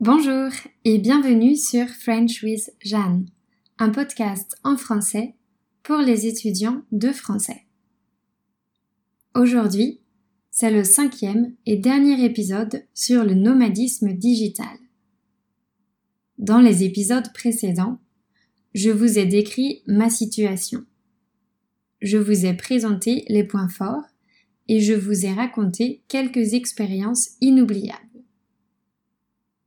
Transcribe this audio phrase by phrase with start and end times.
[0.00, 0.50] Bonjour
[0.84, 3.30] et bienvenue sur French with Jeanne,
[3.78, 5.34] un podcast en français
[5.82, 7.62] pour les étudiants de français.
[9.34, 10.02] Aujourd'hui,
[10.50, 14.76] c'est le cinquième et dernier épisode sur le nomadisme digital.
[16.36, 17.98] Dans les épisodes précédents,
[18.74, 20.84] je vous ai décrit ma situation.
[22.02, 24.04] Je vous ai présenté les points forts
[24.68, 28.05] et je vous ai raconté quelques expériences inoubliables.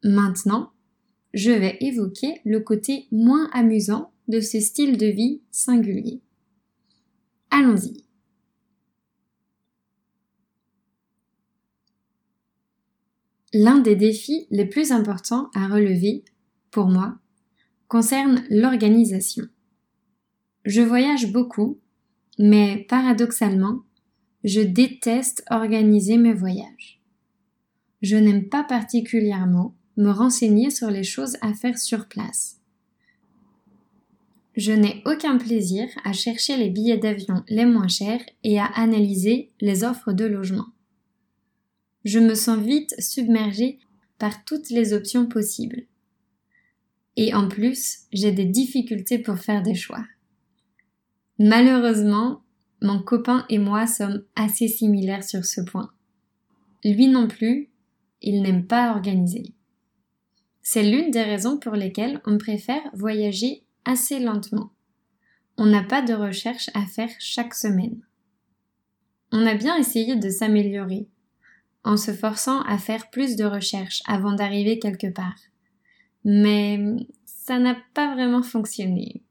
[0.03, 0.71] Maintenant,
[1.33, 6.21] je vais évoquer le côté moins amusant de ce style de vie singulier.
[7.51, 8.05] Allons-y.
[13.53, 16.23] L'un des défis les plus importants à relever,
[16.69, 17.17] pour moi,
[17.87, 19.45] concerne l'organisation.
[20.65, 21.79] Je voyage beaucoup,
[22.37, 23.81] mais paradoxalement,
[24.43, 27.01] je déteste organiser mes voyages.
[28.03, 32.57] Je n'aime pas particulièrement me renseigner sur les choses à faire sur place.
[34.55, 39.51] Je n'ai aucun plaisir à chercher les billets d'avion les moins chers et à analyser
[39.59, 40.67] les offres de logement.
[42.05, 43.77] Je me sens vite submergée
[44.17, 45.83] par toutes les options possibles.
[47.17, 50.05] Et en plus, j'ai des difficultés pour faire des choix.
[51.39, 52.41] Malheureusement,
[52.81, 55.91] mon copain et moi sommes assez similaires sur ce point.
[56.85, 57.69] Lui non plus,
[58.21, 59.53] il n'aime pas organiser.
[60.71, 64.69] C'est l'une des raisons pour lesquelles on préfère voyager assez lentement.
[65.57, 67.99] On n'a pas de recherche à faire chaque semaine.
[69.31, 71.07] On a bien essayé de s'améliorer,
[71.83, 75.39] en se forçant à faire plus de recherches avant d'arriver quelque part.
[76.23, 76.79] Mais
[77.25, 79.23] ça n'a pas vraiment fonctionné.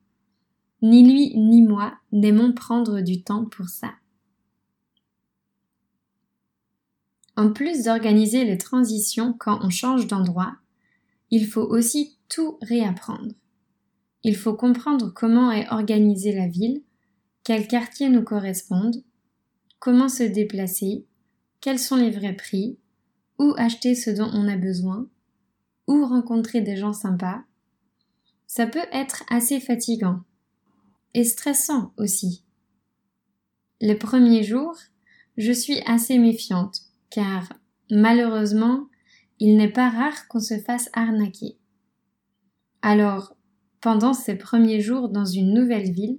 [0.82, 3.92] Ni lui ni moi n'aimons prendre du temps pour ça.
[7.36, 10.56] En plus d'organiser les transitions quand on change d'endroit,
[11.30, 13.34] il faut aussi tout réapprendre.
[14.24, 16.82] Il faut comprendre comment est organisée la ville,
[17.44, 19.02] quels quartiers nous correspondent,
[19.78, 21.06] comment se déplacer,
[21.60, 22.78] quels sont les vrais prix,
[23.38, 25.08] où acheter ce dont on a besoin,
[25.86, 27.42] où rencontrer des gens sympas.
[28.46, 30.20] Ça peut être assez fatigant
[31.14, 32.44] et stressant aussi.
[33.80, 34.76] Les premiers jours,
[35.36, 36.80] je suis assez méfiante
[37.10, 37.52] car
[37.90, 38.88] malheureusement,
[39.40, 41.56] il n'est pas rare qu'on se fasse arnaquer.
[42.82, 43.36] Alors,
[43.80, 46.18] pendant ces premiers jours dans une nouvelle ville,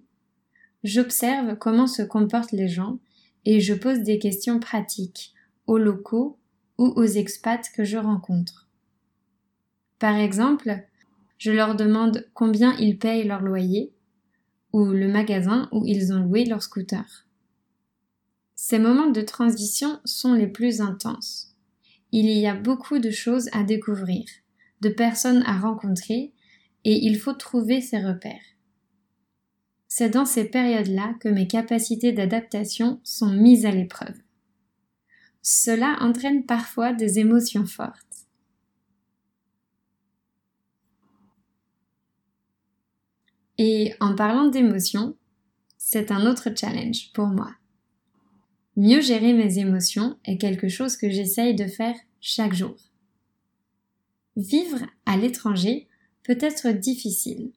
[0.83, 2.99] j'observe comment se comportent les gens
[3.45, 5.33] et je pose des questions pratiques
[5.67, 6.37] aux locaux
[6.77, 8.67] ou aux expats que je rencontre.
[9.99, 10.83] Par exemple,
[11.37, 13.93] je leur demande combien ils payent leur loyer
[14.71, 17.25] ou le magasin où ils ont loué leur scooter.
[18.55, 21.48] Ces moments de transition sont les plus intenses
[22.11, 24.25] il y a beaucoup de choses à découvrir,
[24.81, 26.33] de personnes à rencontrer,
[26.85, 28.39] et il faut trouver ses repères.
[29.87, 34.15] C'est dans ces périodes-là que mes capacités d'adaptation sont mises à l'épreuve.
[35.41, 38.27] Cela entraîne parfois des émotions fortes.
[43.57, 45.17] Et en parlant d'émotions,
[45.77, 47.58] c'est un autre challenge pour moi.
[48.79, 52.77] Mieux gérer mes émotions est quelque chose que j'essaye de faire chaque jour.
[54.37, 55.89] Vivre à l'étranger
[56.23, 57.51] peut être difficile.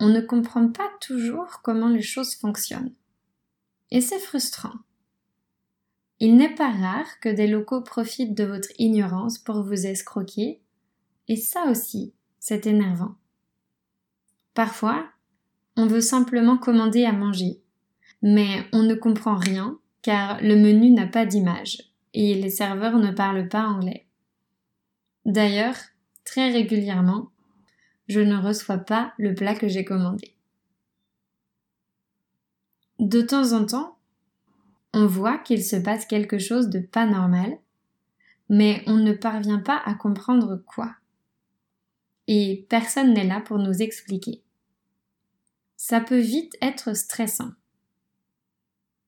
[0.00, 2.92] On ne comprend pas toujours comment les choses fonctionnent.
[3.92, 4.72] Et c'est frustrant.
[6.18, 10.60] Il n'est pas rare que des locaux profitent de votre ignorance pour vous escroquer,
[11.28, 13.14] et ça aussi, c'est énervant.
[14.54, 15.08] Parfois,
[15.76, 17.62] on veut simplement commander à manger,
[18.22, 21.82] mais on ne comprend rien car le menu n'a pas d'image
[22.14, 24.06] et les serveurs ne parlent pas anglais.
[25.24, 25.74] D'ailleurs,
[26.24, 27.32] très régulièrement,
[28.06, 30.36] je ne reçois pas le plat que j'ai commandé.
[33.00, 33.98] De temps en temps,
[34.94, 37.58] on voit qu'il se passe quelque chose de pas normal,
[38.48, 40.94] mais on ne parvient pas à comprendre quoi.
[42.28, 44.44] Et personne n'est là pour nous expliquer.
[45.76, 47.50] Ça peut vite être stressant.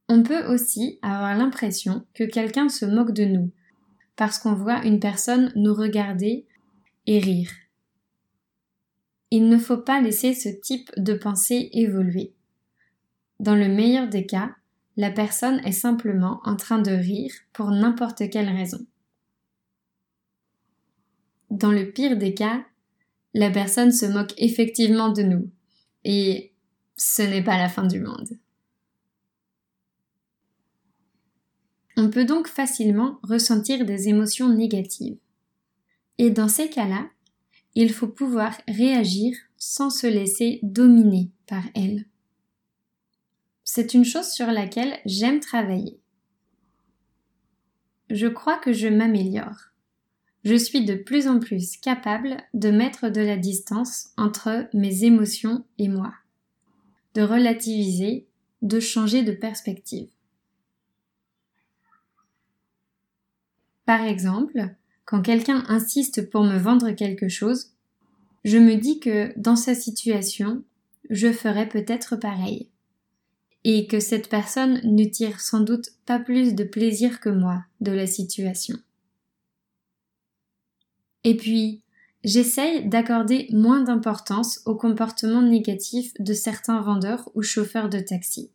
[0.08, 3.50] On peut aussi avoir l'impression que quelqu'un se moque de nous,
[4.16, 6.46] parce qu'on voit une personne nous regarder
[7.06, 7.50] et rire.
[9.31, 12.32] Il ne faut pas laisser ce type de pensée évoluer.
[13.38, 14.55] Dans le meilleur des cas,
[14.96, 18.84] la personne est simplement en train de rire pour n'importe quelle raison.
[21.50, 22.64] Dans le pire des cas,
[23.34, 25.50] la personne se moque effectivement de nous,
[26.05, 26.52] et
[26.96, 28.38] ce n'est pas la fin du monde.
[32.00, 35.18] On peut donc facilement ressentir des émotions négatives.
[36.18, 37.10] Et dans ces cas-là,
[37.74, 42.04] il faut pouvoir réagir sans se laisser dominer par elle.
[43.64, 45.98] C'est une chose sur laquelle j'aime travailler.
[48.10, 49.72] Je crois que je m'améliore.
[50.44, 55.64] Je suis de plus en plus capable de mettre de la distance entre mes émotions
[55.78, 56.14] et moi,
[57.14, 58.28] de relativiser,
[58.62, 60.08] de changer de perspective.
[63.88, 64.69] Par exemple,
[65.06, 67.70] quand quelqu'un insiste pour me vendre quelque chose,
[68.44, 70.62] je me dis que dans sa situation,
[71.08, 72.69] je ferais peut-être pareil.
[73.64, 77.90] Et que cette personne ne tire sans doute pas plus de plaisir que moi de
[77.90, 78.76] la situation.
[81.25, 81.81] Et puis,
[82.25, 88.50] j'essaye d'accorder moins d'importance au comportement négatif de certains vendeurs ou chauffeurs de taxi.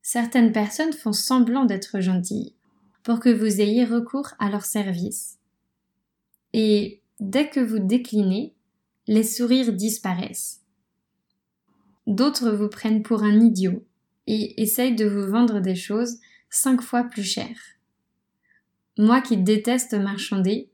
[0.00, 2.53] Certaines personnes font semblant d'être gentilles,
[3.04, 5.38] pour que vous ayez recours à leur service.
[6.52, 8.54] Et dès que vous déclinez,
[9.06, 10.62] les sourires disparaissent.
[12.06, 13.84] D'autres vous prennent pour un idiot
[14.26, 16.18] et essayent de vous vendre des choses
[16.50, 17.60] cinq fois plus chères.
[18.96, 20.70] Moi qui déteste marchander,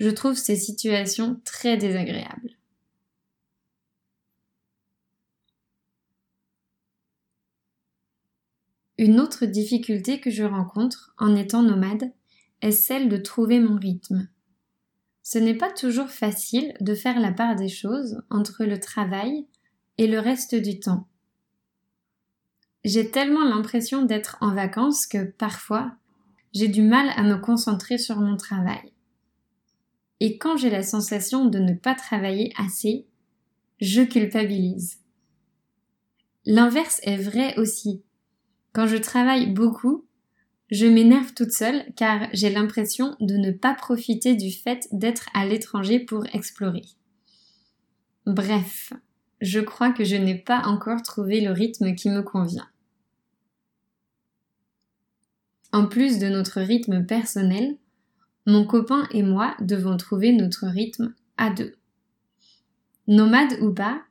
[0.00, 2.53] je trouve ces situations très désagréables.
[8.96, 12.12] Une autre difficulté que je rencontre en étant nomade
[12.62, 14.28] est celle de trouver mon rythme.
[15.22, 19.46] Ce n'est pas toujours facile de faire la part des choses entre le travail
[19.98, 21.08] et le reste du temps.
[22.84, 25.96] J'ai tellement l'impression d'être en vacances que parfois
[26.52, 28.92] j'ai du mal à me concentrer sur mon travail.
[30.20, 33.06] Et quand j'ai la sensation de ne pas travailler assez,
[33.80, 35.00] je culpabilise.
[36.46, 38.03] L'inverse est vrai aussi.
[38.74, 40.04] Quand je travaille beaucoup,
[40.70, 45.46] je m'énerve toute seule car j'ai l'impression de ne pas profiter du fait d'être à
[45.46, 46.82] l'étranger pour explorer.
[48.26, 48.92] Bref,
[49.40, 52.66] je crois que je n'ai pas encore trouvé le rythme qui me convient.
[55.72, 57.76] En plus de notre rythme personnel,
[58.44, 61.76] mon copain et moi devons trouver notre rythme à deux.
[63.06, 64.02] Nomade ou pas,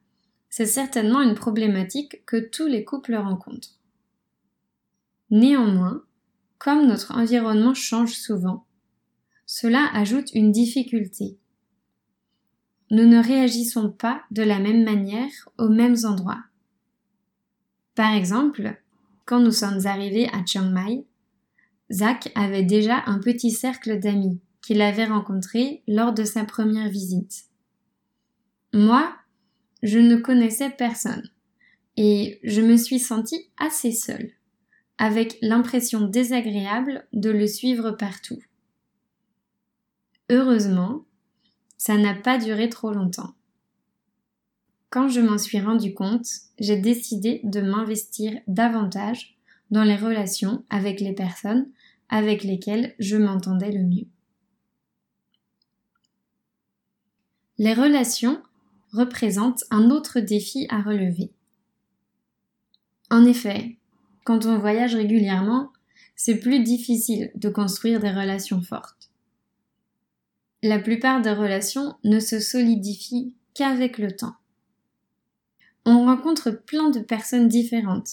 [0.50, 3.80] c'est certainement une problématique que tous les couples rencontrent.
[5.30, 6.04] Néanmoins,
[6.58, 8.66] comme notre environnement change souvent,
[9.46, 11.38] cela ajoute une difficulté.
[12.92, 16.44] Nous ne réagissons pas de la même manière aux mêmes endroits.
[17.96, 18.82] Par exemple,
[19.26, 21.06] quand nous sommes arrivés à Chiang Mai,
[21.92, 27.46] Zach avait déjà un petit cercle d'amis qu'il avait rencontrés lors de sa première visite.
[28.74, 29.14] Moi,
[29.84, 31.30] je ne connaissais personne
[31.98, 34.32] et je me suis sentie assez seule
[34.98, 38.42] avec l'impression désagréable de le suivre partout.
[40.30, 41.06] Heureusement,
[41.78, 43.34] ça n'a pas duré trop longtemps.
[44.90, 46.28] Quand je m'en suis rendu compte,
[46.60, 49.36] j'ai décidé de m'investir davantage
[49.72, 51.68] dans les relations avec les personnes
[52.10, 54.08] avec lesquelles je m'entendais le mieux.
[57.58, 58.42] Les relations
[58.92, 61.32] représentent un autre défi à relever.
[63.10, 63.78] En effet,
[64.24, 65.72] quand on voyage régulièrement,
[66.16, 69.10] c'est plus difficile de construire des relations fortes.
[70.62, 74.36] La plupart des relations ne se solidifient qu'avec le temps.
[75.86, 78.12] On rencontre plein de personnes différentes,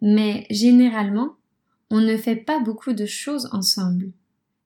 [0.00, 1.36] mais généralement,
[1.90, 4.12] on ne fait pas beaucoup de choses ensemble,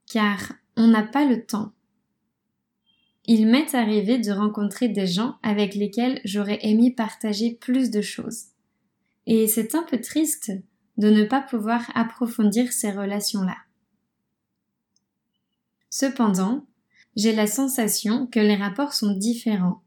[0.07, 1.73] car on n'a pas le temps.
[3.27, 8.45] Il m'est arrivé de rencontrer des gens avec lesquels j'aurais aimé partager plus de choses.
[9.27, 10.53] Et c'est un peu triste
[10.99, 13.57] de ne pas pouvoir approfondir ces relations-là.
[15.91, 16.67] Cependant,
[17.17, 19.83] j'ai la sensation que les rapports sont différents.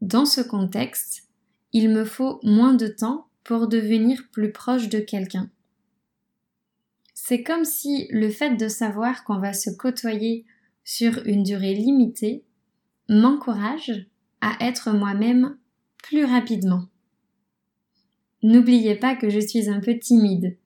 [0.00, 1.28] Dans ce contexte,
[1.72, 5.50] il me faut moins de temps pour devenir plus proche de quelqu'un.
[7.14, 10.46] C'est comme si le fait de savoir qu'on va se côtoyer
[10.84, 12.44] sur une durée limitée
[13.08, 14.06] m'encourage
[14.40, 15.58] à être moi-même
[16.02, 16.84] plus rapidement.
[18.42, 20.56] N'oubliez pas que je suis un peu timide.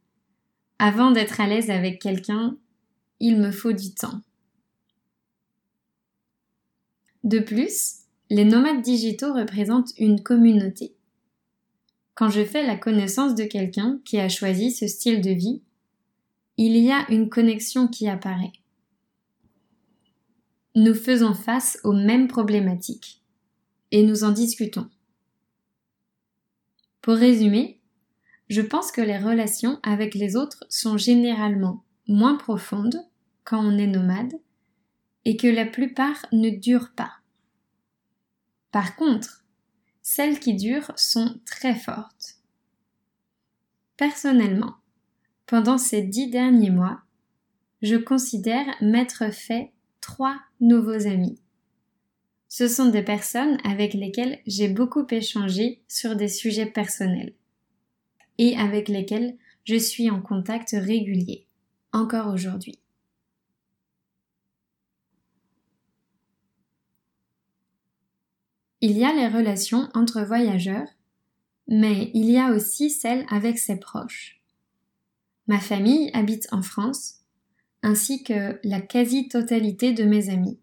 [0.78, 2.56] Avant d'être à l'aise avec quelqu'un,
[3.20, 4.20] il me faut du temps.
[7.24, 8.00] De plus,
[8.30, 10.94] les nomades digitaux représentent une communauté.
[12.14, 15.62] Quand je fais la connaissance de quelqu'un qui a choisi ce style de vie,
[16.56, 18.52] il y a une connexion qui apparaît.
[20.76, 23.22] Nous faisons face aux mêmes problématiques
[23.90, 24.88] et nous en discutons.
[27.04, 27.82] Pour résumer,
[28.48, 32.98] je pense que les relations avec les autres sont généralement moins profondes
[33.44, 34.32] quand on est nomade
[35.26, 37.12] et que la plupart ne durent pas.
[38.72, 39.44] Par contre,
[40.00, 42.38] celles qui durent sont très fortes.
[43.98, 44.76] Personnellement,
[45.44, 47.02] pendant ces dix derniers mois,
[47.82, 51.43] je considère m'être fait trois nouveaux amis.
[52.56, 57.34] Ce sont des personnes avec lesquelles j'ai beaucoup échangé sur des sujets personnels
[58.38, 61.48] et avec lesquelles je suis en contact régulier,
[61.92, 62.78] encore aujourd'hui.
[68.80, 70.86] Il y a les relations entre voyageurs,
[71.66, 74.40] mais il y a aussi celles avec ses proches.
[75.48, 77.16] Ma famille habite en France,
[77.82, 80.60] ainsi que la quasi-totalité de mes amis.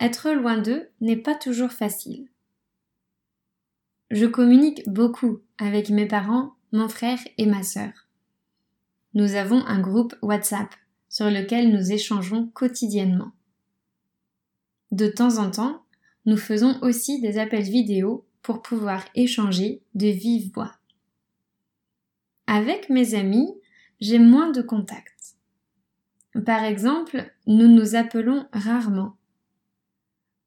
[0.00, 2.26] Être loin d'eux n'est pas toujours facile.
[4.10, 7.92] Je communique beaucoup avec mes parents, mon frère et ma sœur.
[9.12, 10.74] Nous avons un groupe WhatsApp
[11.10, 13.32] sur lequel nous échangeons quotidiennement.
[14.90, 15.84] De temps en temps,
[16.24, 20.76] nous faisons aussi des appels vidéo pour pouvoir échanger de vive voix.
[22.46, 23.52] Avec mes amis,
[24.00, 25.36] j'ai moins de contacts.
[26.46, 29.16] Par exemple, nous nous appelons rarement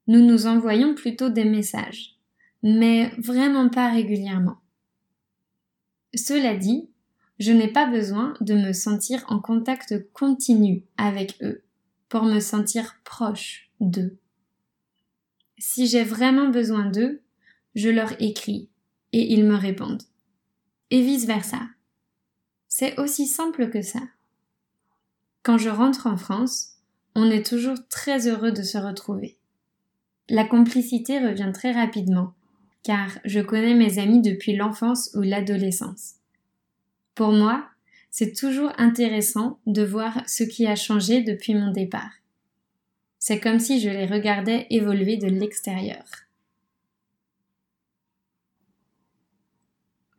[0.08, 2.18] nous nous envoyons plutôt des messages,
[2.62, 4.58] mais vraiment pas régulièrement.
[6.16, 6.90] Cela dit,
[7.40, 11.64] je n'ai pas besoin de me sentir en contact continu avec eux
[12.10, 14.18] pour me sentir proche d'eux.
[15.58, 17.22] Si j'ai vraiment besoin d'eux,
[17.76, 18.70] je leur écris
[19.14, 20.04] et ils me répondent.
[20.92, 21.62] Et vice versa.
[22.68, 24.02] C'est aussi simple que ça.
[25.42, 26.78] Quand je rentre en France,
[27.16, 29.38] on est toujours très heureux de se retrouver.
[30.30, 32.34] La complicité revient très rapidement,
[32.82, 36.16] car je connais mes amis depuis l'enfance ou l'adolescence.
[37.14, 37.68] Pour moi,
[38.10, 42.12] c'est toujours intéressant de voir ce qui a changé depuis mon départ.
[43.20, 46.04] C'est comme si je les regardais évoluer de l'extérieur.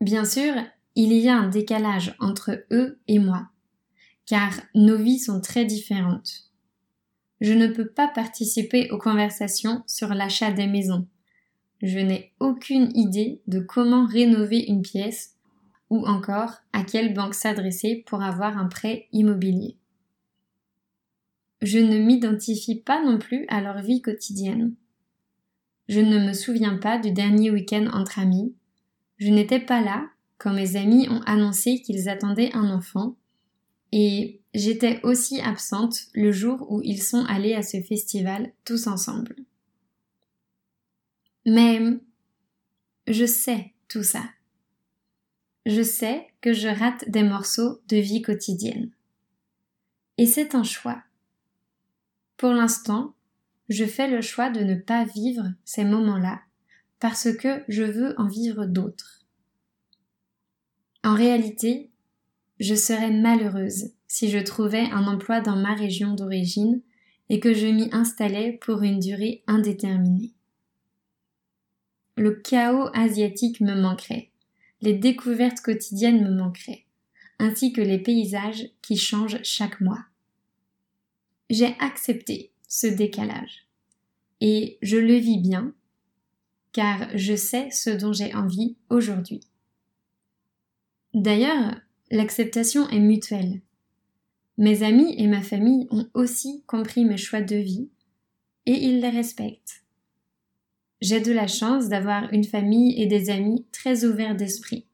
[0.00, 0.54] Bien sûr,
[0.96, 3.48] il y a un décalage entre eux et moi,
[4.26, 6.50] car nos vies sont très différentes
[7.44, 11.06] je ne peux pas participer aux conversations sur l'achat des maisons.
[11.82, 15.36] Je n'ai aucune idée de comment rénover une pièce
[15.90, 19.76] ou encore à quelle banque s'adresser pour avoir un prêt immobilier.
[21.60, 24.74] Je ne m'identifie pas non plus à leur vie quotidienne.
[25.86, 28.54] Je ne me souviens pas du dernier week-end entre amis.
[29.18, 30.08] Je n'étais pas là
[30.38, 33.16] quand mes amis ont annoncé qu'ils attendaient un enfant
[33.96, 39.36] et j'étais aussi absente le jour où ils sont allés à ce festival tous ensemble.
[41.46, 41.80] Mais
[43.06, 44.24] je sais tout ça.
[45.64, 48.90] Je sais que je rate des morceaux de vie quotidienne.
[50.18, 51.00] Et c'est un choix.
[52.36, 53.14] Pour l'instant,
[53.68, 56.40] je fais le choix de ne pas vivre ces moments-là
[56.98, 59.20] parce que je veux en vivre d'autres.
[61.04, 61.92] En réalité,
[62.60, 66.80] je serais malheureuse si je trouvais un emploi dans ma région d'origine
[67.28, 70.32] et que je m'y installais pour une durée indéterminée.
[72.16, 74.30] Le chaos asiatique me manquerait,
[74.82, 76.84] les découvertes quotidiennes me manqueraient,
[77.38, 80.04] ainsi que les paysages qui changent chaque mois.
[81.50, 83.66] J'ai accepté ce décalage,
[84.40, 85.74] et je le vis bien,
[86.72, 89.40] car je sais ce dont j'ai envie aujourd'hui.
[91.14, 91.80] D'ailleurs,
[92.10, 93.60] l'acceptation est mutuelle.
[94.56, 97.88] Mes amis et ma famille ont aussi compris mes choix de vie
[98.66, 99.84] et ils les respectent.
[101.00, 104.86] J'ai de la chance d'avoir une famille et des amis très ouverts d'esprit.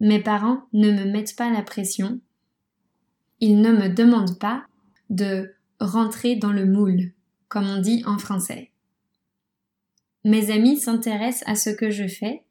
[0.00, 2.20] Mes parents ne me mettent pas la pression.
[3.40, 4.64] Ils ne me demandent pas
[5.10, 7.12] de rentrer dans le moule,
[7.48, 8.70] comme on dit en français.
[10.24, 12.43] Mes amis s'intéressent à ce que je fais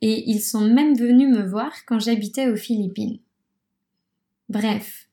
[0.00, 3.18] et ils sont même venus me voir quand j'habitais aux Philippines.
[4.48, 5.08] Bref,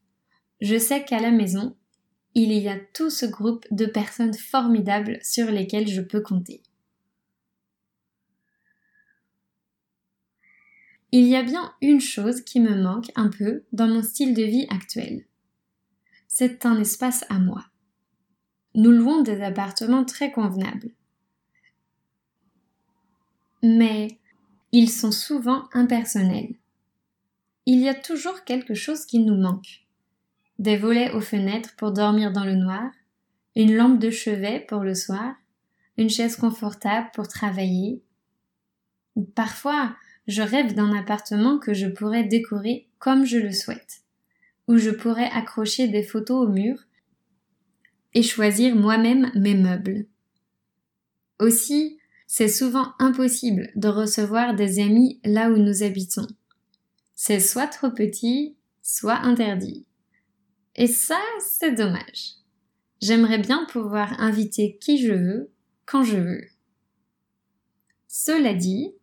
[0.61, 1.75] je sais qu'à la maison,
[2.33, 6.61] il y a tout ce groupe de personnes formidables sur lesquelles je peux compter.
[11.11, 14.43] Il y a bien une chose qui me manque un peu dans mon style de
[14.43, 15.25] vie actuel.
[16.27, 17.65] C'est un espace à moi.
[18.75, 20.91] Nous louons des appartements très convenables.
[23.63, 24.19] Mais
[24.71, 26.55] ils sont souvent impersonnels.
[27.65, 29.85] Il y a toujours quelque chose qui nous manque.
[30.59, 32.91] Des volets aux fenêtres pour dormir dans le noir,
[33.55, 35.35] une lampe de chevet pour le soir,
[35.97, 38.01] une chaise confortable pour travailler.
[39.35, 39.95] Parfois,
[40.27, 44.01] je rêve d'un appartement que je pourrais décorer comme je le souhaite,
[44.67, 46.83] où je pourrais accrocher des photos au mur
[48.13, 50.05] et choisir moi-même mes meubles.
[51.39, 56.27] Aussi, c'est souvent impossible de recevoir des amis là où nous habitons.
[57.15, 59.85] C'est soit trop petit, soit interdit.
[60.75, 62.33] Et ça, c'est dommage.
[63.01, 65.51] J'aimerais bien pouvoir inviter qui je veux,
[65.85, 66.43] quand je veux.
[68.07, 68.93] Cela dit,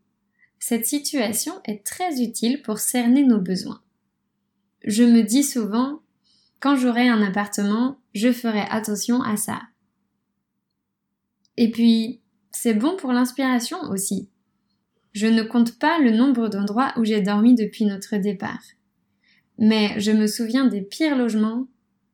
[0.59, 3.83] cette situation est très utile pour cerner nos besoins.
[4.85, 6.03] Je me dis souvent,
[6.61, 9.63] quand j'aurai un appartement, je ferai attention à ça.
[11.57, 12.21] Et puis,
[12.55, 14.29] c'est bon pour l'inspiration aussi.
[15.13, 18.63] Je ne compte pas le nombre d'endroits où j'ai dormi depuis notre départ.
[19.59, 21.67] Mais je me souviens des pires logements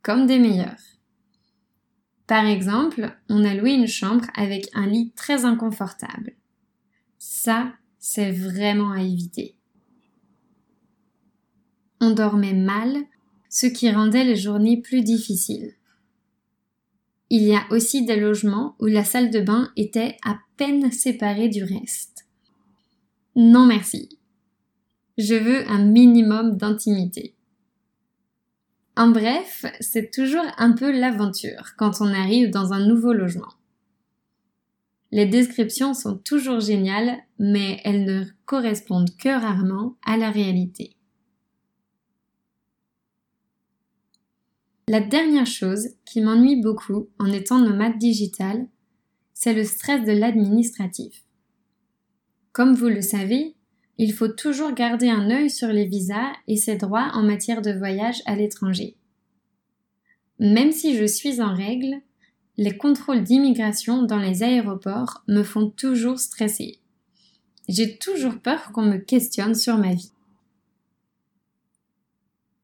[0.02, 0.80] comme des meilleurs.
[2.26, 6.32] Par exemple, on a loué une chambre avec un lit très inconfortable.
[7.18, 9.56] Ça, c'est vraiment à éviter.
[12.00, 12.96] On dormait mal,
[13.50, 15.74] ce qui rendait les journées plus difficiles.
[17.30, 21.48] Il y a aussi des logements où la salle de bain était à peine séparée
[21.48, 22.26] du reste.
[23.36, 24.18] Non merci.
[25.16, 27.34] Je veux un minimum d'intimité.
[28.96, 33.54] En bref, c'est toujours un peu l'aventure quand on arrive dans un nouveau logement.
[35.12, 40.96] Les descriptions sont toujours géniales, mais elles ne correspondent que rarement à la réalité.
[44.90, 48.66] La dernière chose qui m'ennuie beaucoup en étant nomade digital,
[49.34, 51.22] c'est le stress de l'administratif.
[52.50, 53.54] Comme vous le savez,
[53.98, 57.70] il faut toujours garder un œil sur les visas et ses droits en matière de
[57.70, 58.96] voyage à l'étranger.
[60.40, 62.00] Même si je suis en règle,
[62.56, 66.80] les contrôles d'immigration dans les aéroports me font toujours stresser.
[67.68, 70.10] J'ai toujours peur qu'on me questionne sur ma vie.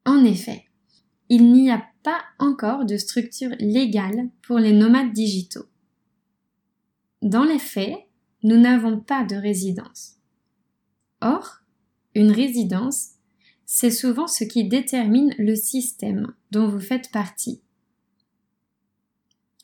[0.04, 0.65] En effet,
[1.28, 5.66] il n'y a pas encore de structure légale pour les nomades digitaux.
[7.22, 7.96] Dans les faits,
[8.42, 10.16] nous n'avons pas de résidence.
[11.20, 11.62] Or,
[12.14, 13.10] une résidence,
[13.64, 17.60] c'est souvent ce qui détermine le système dont vous faites partie.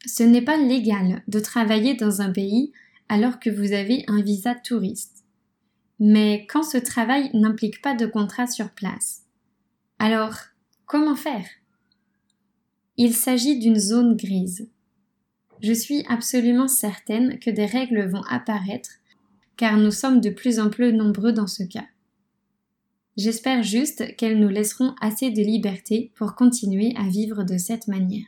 [0.05, 2.73] Ce n'est pas légal de travailler dans un pays
[3.09, 5.25] alors que vous avez un visa touriste.
[6.01, 9.23] Mais quand ce travail n'implique pas de contrat sur place.
[10.01, 10.37] Alors,
[10.87, 11.47] comment faire?
[13.05, 14.69] Il s'agit d'une zone grise.
[15.61, 18.91] Je suis absolument certaine que des règles vont apparaître
[19.57, 21.89] car nous sommes de plus en plus nombreux dans ce cas.
[23.17, 28.23] J'espère juste qu'elles nous laisseront assez de liberté pour continuer à vivre de cette manière.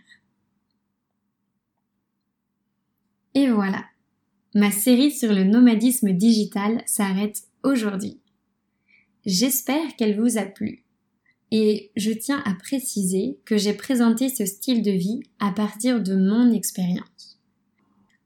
[3.35, 3.85] Et voilà,
[4.57, 8.19] ma série sur le nomadisme digital s'arrête aujourd'hui.
[9.25, 10.84] J'espère qu'elle vous a plu.
[11.57, 16.17] Et je tiens à préciser que j'ai présenté ce style de vie à partir de
[16.17, 17.39] mon expérience.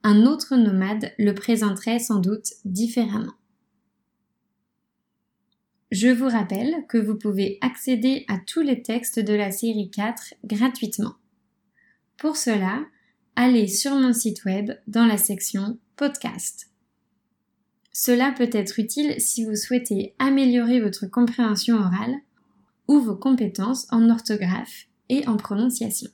[0.02, 3.34] Un autre nomade le présenterait sans doute différemment.
[5.92, 10.32] Je vous rappelle que vous pouvez accéder à tous les textes de la série 4
[10.46, 11.16] gratuitement.
[12.16, 12.82] Pour cela,
[13.36, 16.70] allez sur mon site web dans la section podcast.
[17.92, 22.22] Cela peut être utile si vous souhaitez améliorer votre compréhension orale
[22.88, 26.10] ou vos compétences en orthographe et en prononciation.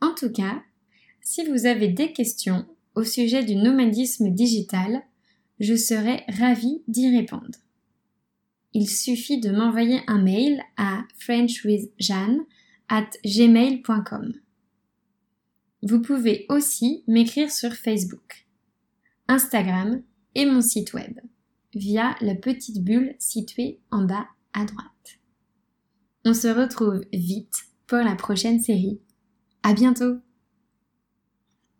[0.00, 0.62] En tout cas,
[1.20, 5.02] si vous avez des questions au sujet du nomadisme digital,
[5.60, 7.58] je serai ravie d'y répondre.
[8.74, 12.44] Il suffit de m'envoyer un mail à frenchwithjeanne
[12.88, 14.34] at gmail.com.
[15.82, 18.46] Vous pouvez aussi m'écrire sur Facebook,
[19.26, 20.02] Instagram
[20.34, 21.18] et mon site web
[21.74, 25.18] via la petite bulle située en bas à droite.
[26.24, 29.00] On se retrouve vite pour la prochaine série.
[29.62, 30.18] À bientôt!